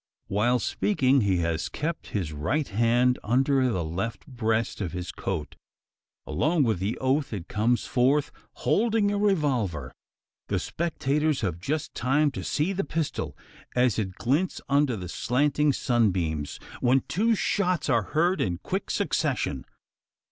[0.29, 5.55] While speaking he has kept his right hand under the left breast of his coat.
[6.25, 8.31] Along with the oath it comes forth,
[8.65, 9.93] holding a revolver.
[10.47, 13.37] The spectators have just time to see the pistol
[13.75, 19.65] as it glints under the slanting sunbeams when two shots are heard in quick succession.